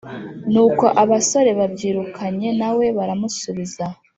Nuko 0.51 0.85
abasore 1.03 1.49
babyirukanye 1.59 2.49
na 2.59 2.69
we 2.77 2.85
baramusubiza 2.97 3.85